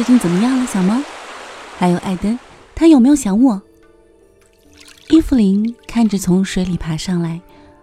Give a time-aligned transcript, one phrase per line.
[0.00, 0.98] 最近怎么样了，小猫？
[1.76, 2.38] 还有艾登，
[2.74, 3.60] 他有没有想我？
[5.10, 7.38] 伊芙琳看着从水里爬上来，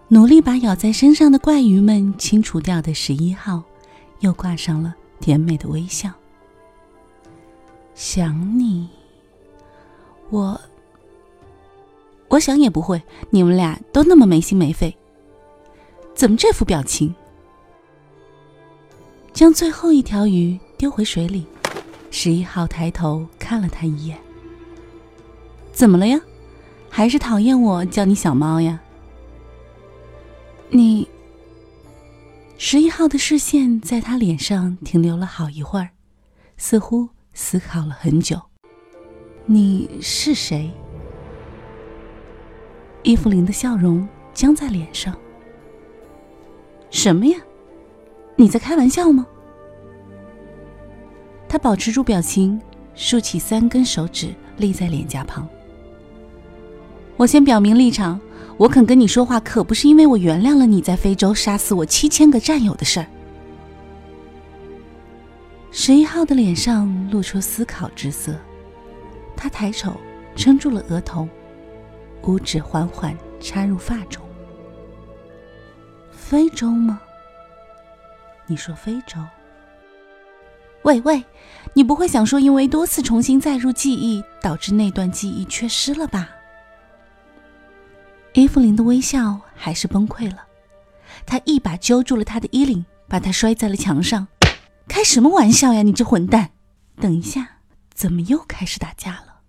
[0.08, 3.62] 努力把咬在身上的怪鱼们清除掉的十一号，
[4.18, 6.10] 又挂上了甜美的微笑。
[7.94, 8.88] 想你，
[10.30, 10.60] 我，
[12.26, 13.00] 我想也不会，
[13.30, 14.92] 你们俩都那么没心没肺，
[16.16, 17.14] 怎么这副表情？
[19.32, 21.46] 将最后一条鱼丢回水里，
[22.10, 24.18] 十一号抬头看了他一眼。
[25.72, 26.20] 怎么了呀？
[26.90, 28.80] 还是讨厌我叫你小猫呀？
[30.70, 31.08] 你。
[32.56, 35.90] 十一号的视线在他脸上停留了好一会儿，
[36.56, 38.40] 似乎思考了很久。
[39.46, 40.70] 你是谁？
[43.04, 45.16] 伊芙琳的笑容僵在脸上。
[46.90, 47.38] 什么呀？
[48.34, 49.24] 你在开玩笑吗？
[51.48, 52.60] 他保持住表情，
[52.94, 55.48] 竖起三根手指立在脸颊旁。
[57.16, 58.20] 我先表明立场，
[58.56, 63.06] 我肯跟你说话，可不是因为我原谅了你在非洲杀死我七千个战友的事儿。
[65.70, 68.34] 十一号的脸上露出思考之色，
[69.36, 69.96] 他抬手
[70.36, 71.28] 撑住了额头，
[72.22, 74.22] 五指缓缓插入发中。
[76.10, 77.00] 非洲吗？
[78.46, 79.18] 你说非洲？
[80.88, 81.22] 喂喂，
[81.74, 86.30] 你不会想说因为多次重新载入记忆，导致那段记忆缺失了吧？
[88.32, 90.46] 伊芙琳的微笑还是崩溃了，
[91.26, 94.28] 他一把揪住了他的衣领，把他摔在了墙上。
[94.88, 96.52] 开什么玩笑呀，你这混蛋！
[96.98, 97.58] 等一下，
[97.92, 99.40] 怎么又开始打架了？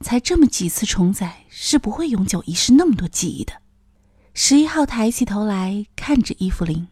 [0.00, 3.54] 才这么几次重载，是不会永久遗失那么多记忆的。
[4.32, 6.86] 十一号抬起头来看着伊芙琳，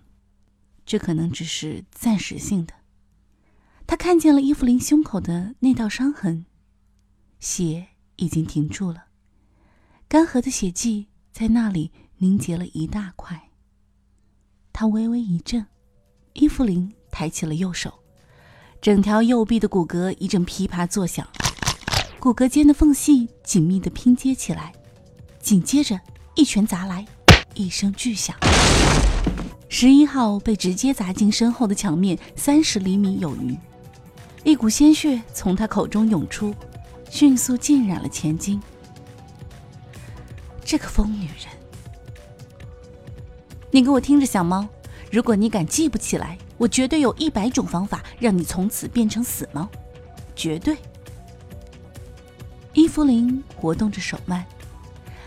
[0.85, 2.75] 这可能只是暂时性的。
[3.93, 6.47] 他看见了伊芙琳胸口的那道伤痕，
[7.41, 9.05] 血已经停住了，
[10.09, 11.09] 干涸的血迹。
[11.31, 13.51] 在那里凝结了一大块。
[14.73, 15.67] 他微微一震，
[16.33, 17.93] 伊芙琳抬起了右手，
[18.81, 21.29] 整条右臂的骨骼一阵噼啪作响，
[22.19, 24.73] 骨骼间的缝隙紧密的拼接起来。
[25.39, 26.01] 紧接着，
[26.35, 27.07] 一拳砸来，
[27.53, 28.35] 一声巨响，
[29.69, 33.55] 十一号被直接砸进身后的墙面三十厘米有余，
[34.45, 36.53] 一股鲜血从他口中涌出，
[37.09, 38.61] 迅速浸染了前襟。
[40.65, 41.47] 这个疯女人！
[43.71, 44.67] 你给我听着，小猫，
[45.13, 49.69] 如果你敢记不起来，我绝对有一百种方法让你从此变成死猫，
[50.35, 50.77] 绝对！
[52.73, 54.45] 伊芙琳活动着手腕，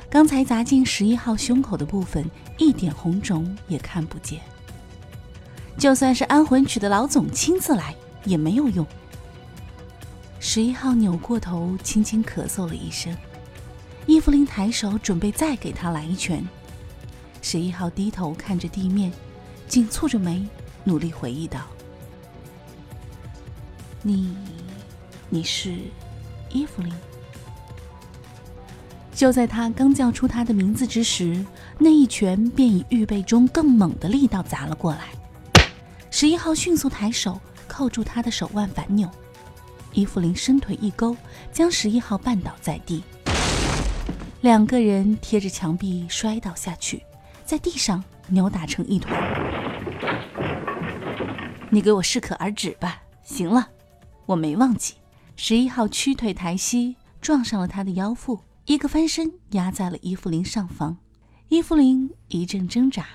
[0.09, 4.41] 刚才砸进十一号胸口的部分一点红肿也看不见。
[5.77, 7.95] 就算是安魂曲的老总亲自来
[8.25, 8.85] 也没有用。
[10.47, 13.11] 十一号扭过头，轻轻咳嗽了一声。
[14.05, 16.47] 伊芙琳抬手准备再给他来一拳，
[17.41, 19.11] 十一号低头看着地面，
[19.67, 20.47] 紧蹙着眉，
[20.83, 21.61] 努力回忆道
[24.03, 24.37] ：“你，
[25.29, 25.75] 你是
[26.51, 26.93] 伊芙琳。”
[29.15, 31.43] 就在他刚叫出他的名字之时，
[31.79, 35.09] 那一拳便以预备中更猛的力道砸了过来。
[36.11, 39.09] 十一号迅速抬手扣住他的手腕反扭，
[39.95, 41.15] 伊芙琳伸腿一勾，
[41.53, 43.01] 将十一号绊倒在地。
[44.41, 47.01] 两个人贴着墙壁摔倒下去，
[47.45, 49.17] 在地上扭打成一团。
[51.69, 53.01] 你给我适可而止吧。
[53.23, 53.69] 行了，
[54.25, 54.95] 我没忘记。
[55.37, 60.97] 十一号屈腿抬膝，撞上了他的腰腹，一个翻身压在了伊芙琳上方。
[61.47, 63.05] 伊芙琳一阵挣扎，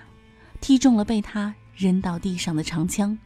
[0.63, 3.17] 踢中了被他扔到地上的长枪，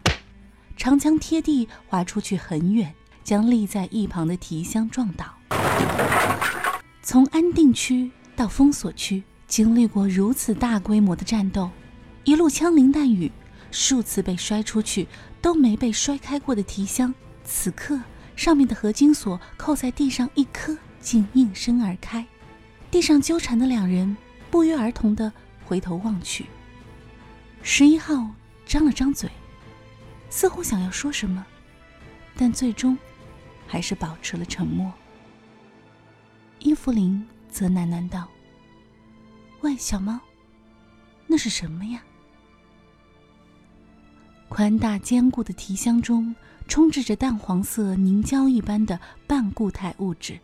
[0.76, 2.92] 长枪贴地滑出去很远，
[3.24, 5.34] 将立在一旁的提箱撞倒。
[7.02, 11.70] 从安定区到封锁区，经历过如此大规模的战斗，
[12.24, 13.32] 一路枪林弹雨，
[13.70, 15.08] 数次被摔出去
[15.40, 17.12] 都没被摔开过的提箱，
[17.44, 17.98] 此刻
[18.36, 22.24] 上面的合金锁扣在地上一颗，竟应声而开。
[22.90, 24.16] 地上纠缠的两人
[24.50, 25.32] 不约而同地
[25.64, 26.46] 回头望去。
[27.62, 28.28] 十一号
[28.66, 29.30] 张了张嘴，
[30.30, 31.44] 似乎想要说什么，
[32.36, 32.96] 但最终
[33.74, 34.92] 还是保持了沉默。
[36.60, 38.28] 伊芙琳则喃喃道
[39.62, 40.20] ：“喂，小猫，
[41.26, 42.00] 那是什么呀？”
[44.48, 46.32] 宽大坚固的提箱中
[46.68, 50.38] 充斥着淡黄色凝胶一般的半固态物质。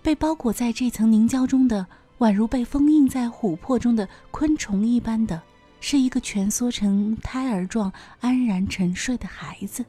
[0.00, 1.84] 被包裹在这层凝胶中的，
[2.18, 5.42] 宛如被封印在琥珀中的昆虫一般的，
[5.80, 9.84] 是一个蜷缩成胎儿状、安然沉睡的孩子。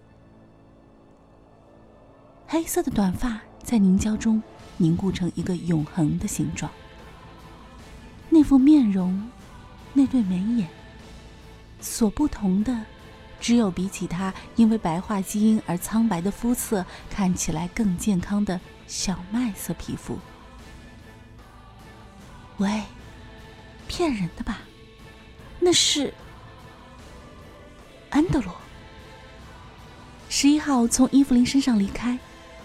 [2.53, 4.39] 黑色的短发在凝胶中
[4.77, 6.71] 凝固成一个永恒的形状。
[8.29, 9.27] 那副面容，
[9.91, 10.69] 那对眉眼，
[11.81, 12.85] 所不同的，
[13.39, 20.19] 只有比起他因为白化基因而苍白的肤色，看起来更健康的小麦色皮肤。
[22.57, 22.83] 喂，
[23.88, 24.59] 骗人的吧？
[25.59, 26.13] 那是
[28.11, 28.53] 安德罗。
[30.29, 32.19] 十一号从伊芙琳身上离开，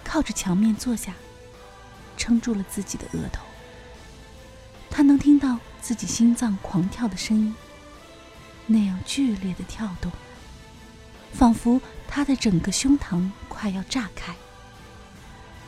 [0.09, 1.15] 靠着墙面坐下，
[2.17, 3.45] 撑住了自己的额头。
[4.89, 7.55] 他能听到自己心脏狂跳的声音，
[8.67, 10.11] 那样剧烈的跳动，
[11.35, 11.79] 仿佛
[12.09, 14.35] 他的整个胸膛快要炸开，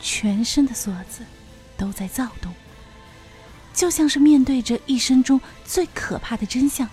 [0.00, 1.22] 全身的锁子
[1.76, 2.54] 都在躁动，
[3.74, 6.88] 就像是面对着一生中最可怕的真相。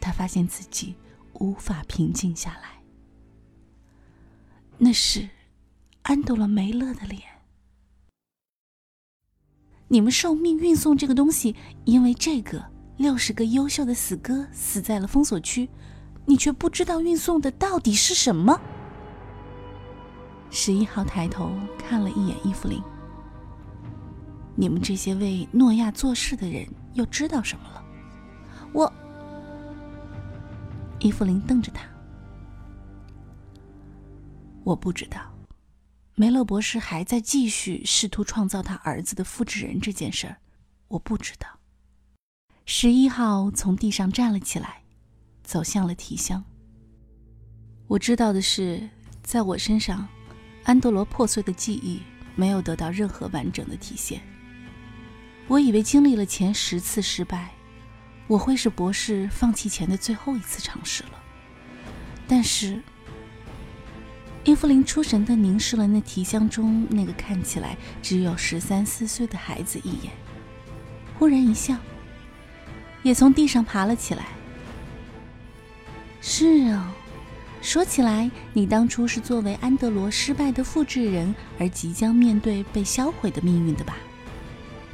[0.00, 0.94] 他发现自己
[1.32, 2.83] 无法平静下来。
[4.84, 5.26] 那是
[6.02, 7.22] 安德罗梅勒的脸。
[9.88, 12.62] 你们受命运送这个东西，因为这个
[12.98, 15.70] 六十个优秀的死哥死在了封锁区，
[16.26, 18.60] 你却不知道运送的到底是什么。
[20.50, 22.78] 十一号抬头看了一眼伊芙琳。
[24.54, 27.82] 你们这些为诺亚做事的人又知道什么了？
[28.74, 28.92] 我。
[30.98, 31.93] 伊芙琳瞪着他。
[34.64, 35.20] 我不知道，
[36.14, 40.38] 梅勒博士还在继续试图创造他儿子的复制人这件事儿，
[40.88, 41.46] 我不知道。
[42.64, 44.82] 十一号从地上站了起来，
[45.42, 46.42] 走向了提箱。
[47.86, 48.88] 我知道的是，
[49.22, 50.08] 在我身上，
[50.64, 52.00] 安德罗破碎的记忆
[52.34, 54.22] 没有得到任何完整的体现。
[55.46, 57.52] 我以为经历了前十次失败，
[58.26, 61.22] 我会是博士放弃前的最后一次尝试了，
[62.26, 62.82] 但是。
[64.44, 70.12] 伊芙琳出神的凝视了那提箱中那个看起来只有十三四岁的孩子一眼，
[71.18, 71.74] 忽然一笑，
[73.02, 74.26] 也从地上爬了起来。
[76.20, 76.84] 是哦，
[77.62, 83.96] 说起来，你当初是作为安德罗失败的复制人而即将面对被销毁的命运的吧？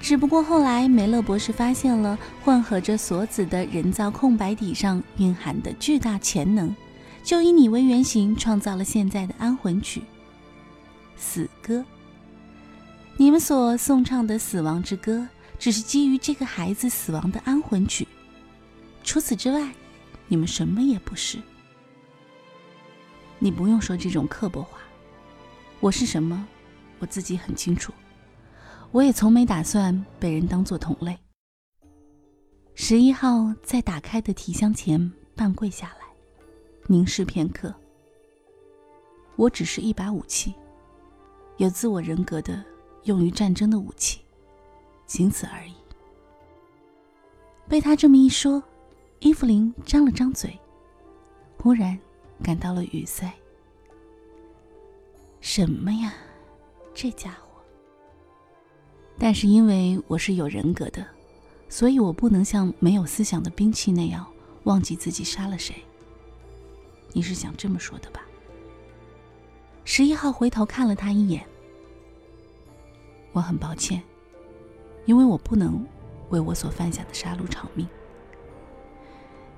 [0.00, 6.74] 只不过后来梅勒博士发现了混合着锁子的人造空白底上蕴含的巨大潜能。
[7.22, 10.00] 就以你为原型，创造了现在的安魂曲
[11.16, 11.78] 《死歌》。
[13.16, 15.28] 你们所颂唱的死亡之歌，
[15.58, 18.08] 只是基于这个孩子死亡的安魂曲。
[19.04, 19.72] 除此之外，
[20.26, 21.38] 你们什么也不是。
[23.38, 24.78] 你不用说这种刻薄话。
[25.80, 26.46] 我是什么，
[26.98, 27.92] 我自己很清楚。
[28.90, 31.18] 我也从没打算被人当作同类。
[32.74, 36.09] 十一号在打开的提箱前半跪下来。
[36.90, 37.72] 凝视片刻，
[39.36, 40.52] 我只是一把武器，
[41.56, 42.64] 有自我人格的、
[43.04, 44.18] 用于战争的武器，
[45.06, 45.74] 仅此而已。
[47.68, 48.60] 被他这么一说，
[49.20, 50.58] 伊芙琳张了张嘴，
[51.58, 51.96] 忽然
[52.42, 53.32] 感到了语塞。
[55.40, 56.12] 什么呀，
[56.92, 57.62] 这家伙！
[59.16, 61.06] 但是因为我是有人格的，
[61.68, 64.26] 所以我不能像没有思想的兵器那样
[64.64, 65.76] 忘记自己杀了谁。
[67.12, 68.22] 你是想这么说的吧？
[69.84, 71.44] 十一号回头看了他一眼。
[73.32, 74.02] 我很抱歉，
[75.06, 75.86] 因为我不能
[76.30, 77.86] 为我所犯下的杀戮偿命。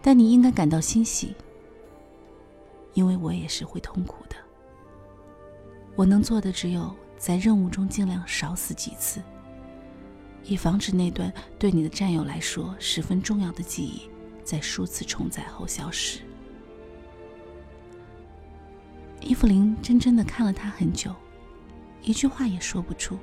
[0.00, 1.35] 但你应该感到欣喜，
[2.94, 4.37] 因为我也是会痛苦的。
[5.94, 9.23] 我能做的只有在任务中尽量少死几次，
[10.44, 14.11] 以防止那段对你的战友来说十分重要的记忆
[14.42, 16.21] 在数次重载后消失。
[19.25, 21.14] 伊芙琳怔怔的看了他很久，
[22.02, 23.19] 一句话也说不出。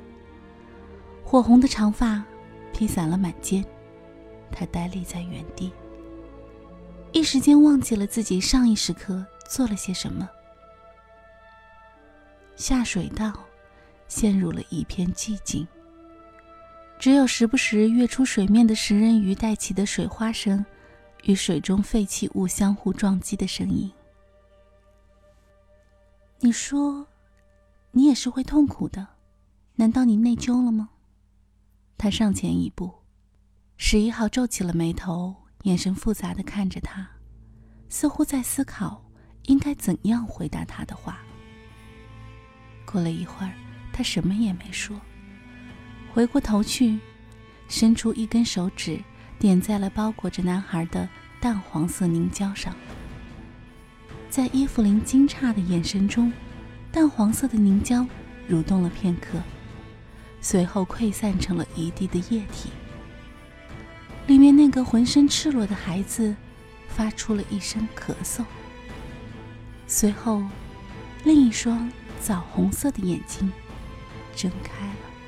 [1.23, 2.23] 火红的长发
[2.73, 3.63] 披散了满肩，
[4.51, 5.71] 他呆立在原地，
[7.11, 10.27] 一时间忘记了自己上一时刻做了些什么。
[12.55, 13.31] 下水道
[14.07, 15.67] 陷入了一片寂静，
[16.97, 20.65] 只有时不时跃出水面的食人鱼带起的水花声，
[21.23, 23.91] 与水中废弃物相互撞击的声音。
[26.41, 27.05] 你说，
[27.91, 29.05] 你也是会痛苦的，
[29.75, 30.89] 难道你内疚了吗？
[31.97, 32.93] 他上前一步，
[33.75, 37.05] 十一号皱起了眉头，眼神复杂的看着他，
[37.89, 39.03] 似乎在思考
[39.47, 41.19] 应该怎样回答他的话。
[42.85, 43.51] 过了一会儿，
[43.91, 44.97] 他什么也没说，
[46.13, 46.97] 回过头去，
[47.67, 48.97] 伸出一根手指，
[49.37, 51.09] 点在了包裹着男孩的
[51.41, 52.73] 淡黄色凝胶上。
[54.29, 56.31] 在伊芙琳惊诧的眼神中，
[56.91, 58.05] 淡黄色的凝胶
[58.47, 59.41] 蠕动了片刻，
[60.39, 62.69] 随后溃散成了一地的液体。
[64.27, 66.35] 里面那个浑身赤裸的孩子
[66.87, 68.43] 发出了一声咳嗽，
[69.87, 70.43] 随后，
[71.23, 73.51] 另一双枣红色的眼睛
[74.35, 75.18] 睁开了。